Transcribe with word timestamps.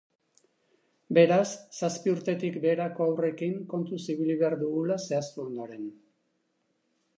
Beraz, 1.17 1.45
zazpi 1.79 2.13
urtetik 2.13 2.57
beherako 2.63 3.07
haurrekin 3.09 3.55
kontuz 3.75 4.01
ibili 4.15 4.39
behar 4.41 4.59
dugula 4.65 5.01
zehaztu 5.09 5.47
ondoren. 5.47 5.89